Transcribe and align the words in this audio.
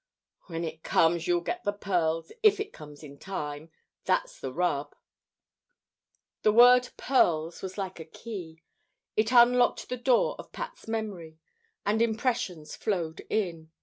"When 0.47 0.63
it 0.63 0.81
comes, 0.81 1.27
you'll 1.27 1.41
get 1.41 1.63
the 1.63 1.71
pearls: 1.71 2.31
if 2.41 2.59
it 2.59 2.73
comes 2.73 3.03
in 3.03 3.19
time. 3.19 3.69
That's 4.05 4.39
the 4.39 4.51
rub!" 4.51 4.95
The 6.41 6.51
word 6.51 6.89
"pearls" 6.97 7.61
was 7.61 7.77
like 7.77 7.99
a 7.99 8.05
key. 8.05 8.63
It 9.15 9.31
unlocked 9.31 9.89
the 9.89 9.97
door 9.97 10.37
of 10.39 10.51
Pat's 10.51 10.87
memory, 10.87 11.37
and 11.85 12.01
impressions 12.01 12.75
flowed 12.75 13.19
in. 13.29 13.69